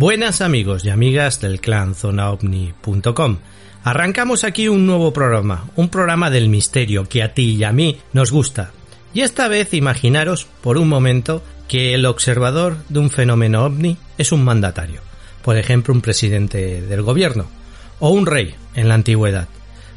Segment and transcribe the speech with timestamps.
[0.00, 3.36] Buenas amigos y amigas del clan zonaovni.com.
[3.84, 7.98] Arrancamos aquí un nuevo programa, un programa del misterio que a ti y a mí
[8.14, 8.70] nos gusta.
[9.12, 14.32] Y esta vez imaginaros por un momento que el observador de un fenómeno ovni es
[14.32, 15.02] un mandatario,
[15.42, 17.50] por ejemplo un presidente del gobierno,
[17.98, 19.48] o un rey en la antigüedad.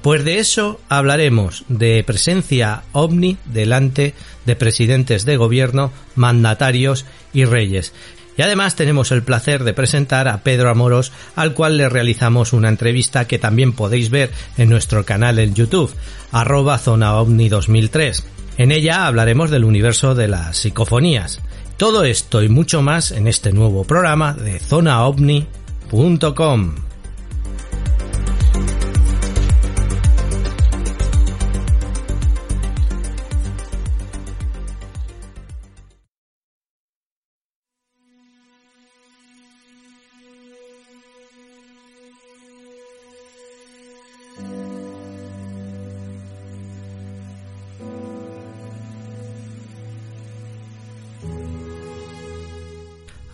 [0.00, 4.14] Pues de eso hablaremos, de presencia ovni delante
[4.46, 7.04] de presidentes de gobierno, mandatarios
[7.34, 7.92] y reyes.
[8.36, 12.68] Y además tenemos el placer de presentar a Pedro Amoros, al cual le realizamos una
[12.68, 15.92] entrevista que también podéis ver en nuestro canal en YouTube,
[16.32, 18.24] arroba zona ovni 2003.
[18.58, 21.40] En ella hablaremos del universo de las psicofonías.
[21.76, 26.89] Todo esto y mucho más en este nuevo programa de zonaovni.com.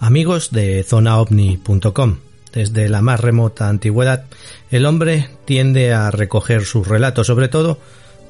[0.00, 2.18] Amigos de zonaovni.com.
[2.52, 4.24] Desde la más remota antigüedad,
[4.70, 7.78] el hombre tiende a recoger sus relatos, sobre todo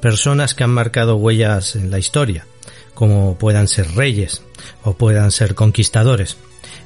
[0.01, 2.47] personas que han marcado huellas en la historia,
[2.95, 4.43] como puedan ser reyes
[4.83, 6.37] o puedan ser conquistadores.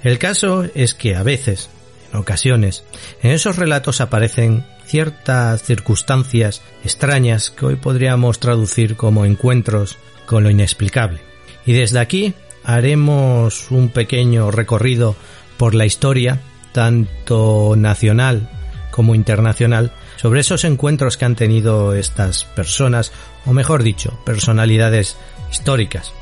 [0.03, 1.71] El caso es que a veces,
[2.13, 2.85] en ocasiones,
[3.23, 10.51] en esos relatos aparecen ciertas circunstancias extrañas que hoy podríamos traducir como encuentros con lo
[10.51, 11.21] inexplicable.
[11.67, 12.35] Y desde aquí
[12.65, 15.17] haremos un pequeño recorrido
[15.57, 16.41] por la historia,
[16.73, 18.49] tanto nacional
[18.91, 23.13] como internacional, sobre esos encuentros que han tenido estas personas,
[23.47, 25.17] o mejor dicho, personalidades
[25.51, 26.13] históricas.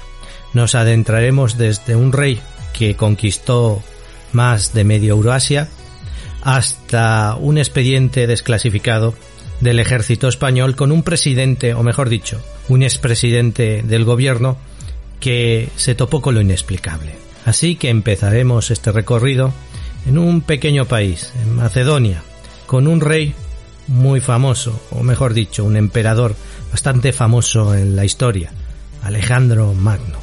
[0.55, 2.41] Nos adentraremos desde un rey
[2.73, 3.83] que conquistó
[4.33, 5.69] más de medio Euroasia
[6.43, 9.15] hasta un expediente desclasificado
[9.61, 14.57] del ejército español con un presidente, o mejor dicho, un expresidente del gobierno
[15.21, 17.15] que se topó con lo inexplicable.
[17.45, 19.53] Así que empezaremos este recorrido
[20.07, 22.23] en un pequeño país, en Macedonia,
[22.67, 23.35] con un rey
[23.87, 26.35] muy famoso, o mejor dicho, un emperador
[26.71, 28.53] bastante famoso en la historia,
[29.03, 30.19] Alejandro Magno.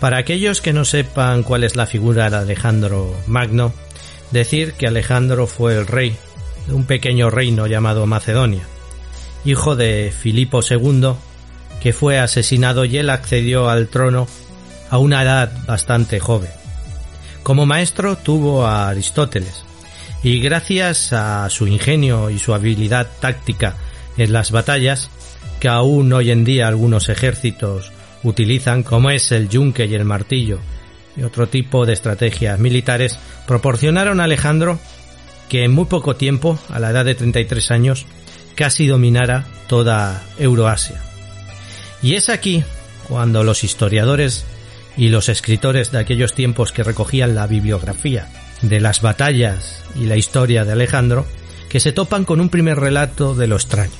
[0.00, 3.72] Para aquellos que no sepan cuál es la figura de Alejandro Magno,
[4.32, 6.16] decir que Alejandro fue el rey
[6.66, 8.66] de un pequeño reino llamado Macedonia,
[9.44, 11.14] hijo de Filipo II,
[11.80, 14.26] que fue asesinado y él accedió al trono
[14.90, 16.50] a una edad bastante joven.
[17.42, 19.64] Como maestro tuvo a Aristóteles,
[20.22, 23.76] y gracias a su ingenio y su habilidad táctica
[24.16, 25.10] en las batallas,
[25.60, 30.60] que aún hoy en día algunos ejércitos utilizan, como es el yunque y el martillo,
[31.16, 34.78] y otro tipo de estrategias militares, proporcionaron a Alejandro
[35.48, 38.06] que en muy poco tiempo, a la edad de 33 años,
[38.54, 41.02] casi dominara toda Euroasia.
[42.02, 42.64] Y es aquí
[43.08, 44.44] cuando los historiadores
[44.96, 48.28] y los escritores de aquellos tiempos que recogían la bibliografía
[48.62, 51.26] de las batallas y la historia de Alejandro,
[51.68, 53.92] que se topan con un primer relato de lo extraño.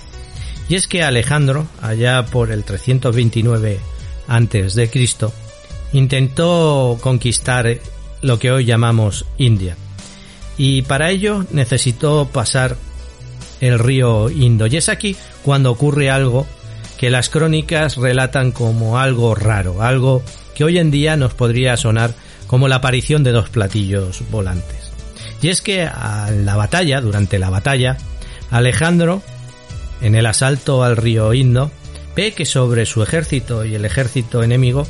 [0.68, 3.80] Y es que Alejandro, allá por el 329
[4.28, 5.32] antes de Cristo,
[5.92, 7.78] intentó conquistar
[8.22, 9.76] lo que hoy llamamos India.
[10.56, 12.76] Y para ello necesitó pasar
[13.64, 14.66] el río Indo.
[14.66, 16.46] Y es aquí cuando ocurre algo
[16.98, 20.22] que las crónicas relatan como algo raro, algo
[20.54, 22.14] que hoy en día nos podría sonar
[22.46, 24.92] como la aparición de dos platillos volantes.
[25.42, 27.98] Y es que a la batalla, durante la batalla,
[28.50, 29.22] Alejandro,
[30.00, 31.70] en el asalto al río Indo,
[32.14, 34.86] ve que sobre su ejército y el ejército enemigo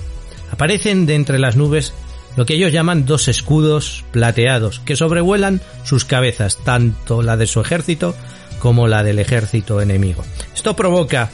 [0.50, 1.94] aparecen de entre las nubes
[2.36, 7.60] lo que ellos llaman dos escudos plateados que sobrevuelan sus cabezas, tanto la de su
[7.60, 8.14] ejército
[8.64, 10.24] como la del ejército enemigo.
[10.54, 11.30] Esto provoca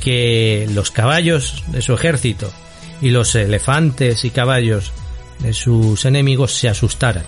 [0.00, 2.52] que los caballos de su ejército
[3.00, 4.92] y los elefantes y caballos
[5.38, 7.24] de sus enemigos se asustaran.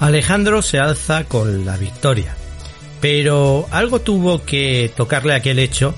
[0.00, 2.34] Alejandro se alza con la victoria,
[3.00, 5.94] pero algo tuvo que tocarle aquel hecho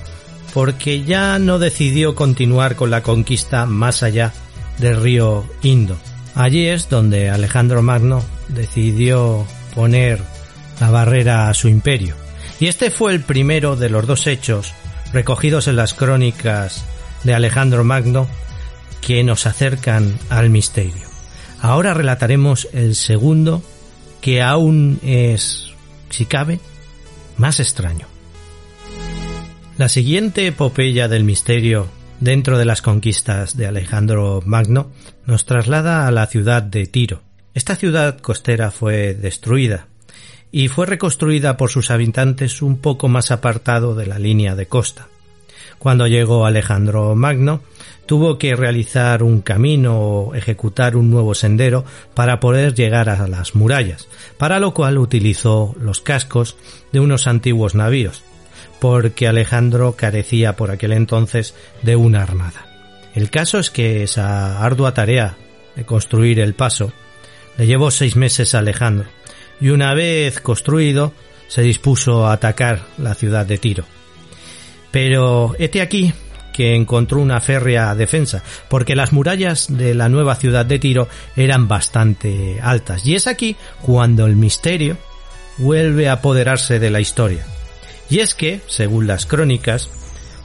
[0.53, 4.33] porque ya no decidió continuar con la conquista más allá
[4.77, 5.97] del río Indo.
[6.35, 10.19] Allí es donde Alejandro Magno decidió poner
[10.79, 12.21] la barrera a su imperio.
[12.61, 14.75] Y este fue el primero de los dos hechos
[15.11, 16.85] recogidos en las crónicas
[17.23, 18.27] de Alejandro Magno
[19.01, 21.07] que nos acercan al misterio.
[21.59, 23.63] Ahora relataremos el segundo
[24.21, 25.71] que aún es,
[26.11, 26.59] si cabe,
[27.35, 28.05] más extraño.
[29.79, 31.87] La siguiente epopeya del misterio
[32.19, 34.91] dentro de las conquistas de Alejandro Magno
[35.25, 37.23] nos traslada a la ciudad de Tiro.
[37.55, 39.87] Esta ciudad costera fue destruida
[40.51, 45.07] y fue reconstruida por sus habitantes un poco más apartado de la línea de costa.
[45.79, 47.61] Cuando llegó Alejandro Magno,
[48.05, 53.55] tuvo que realizar un camino o ejecutar un nuevo sendero para poder llegar a las
[53.55, 54.07] murallas,
[54.37, 56.57] para lo cual utilizó los cascos
[56.91, 58.21] de unos antiguos navíos,
[58.79, 62.67] porque Alejandro carecía por aquel entonces de una armada.
[63.15, 65.37] El caso es que esa ardua tarea
[65.75, 66.91] de construir el paso
[67.57, 69.07] le llevó seis meses a Alejandro,
[69.61, 71.13] y una vez construido
[71.47, 73.85] se dispuso a atacar la ciudad de Tiro.
[74.91, 76.13] Pero este aquí
[76.51, 81.67] que encontró una férrea defensa, porque las murallas de la nueva ciudad de Tiro eran
[81.67, 83.05] bastante altas.
[83.05, 84.97] Y es aquí cuando el misterio
[85.57, 87.45] vuelve a apoderarse de la historia.
[88.09, 89.89] Y es que, según las crónicas,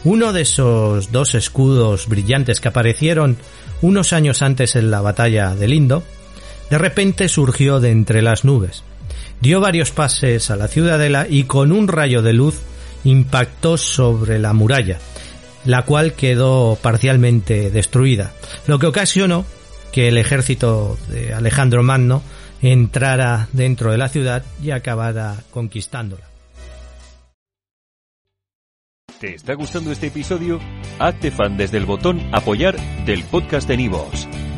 [0.05, 3.37] uno de esos dos escudos brillantes que aparecieron
[3.83, 6.05] unos años antes en la batalla de Lindo,
[6.71, 8.85] de repente surgió de entre las nubes,
[9.41, 12.61] dio varios pases a la ciudadela y con un rayo de luz
[13.05, 14.99] impactó sobre la muralla,
[15.65, 18.33] la cual quedó parcialmente destruida,
[18.67, 19.45] lo que ocasionó
[19.93, 22.23] que el ejército de Alejandro Magno
[22.63, 26.25] entrara dentro de la ciudad y acabara conquistándola.
[29.21, 30.61] ¿Te está gustando este episodio?
[30.99, 32.77] Hazte fan desde el botón apoyar
[33.07, 34.26] del podcast de Nivos.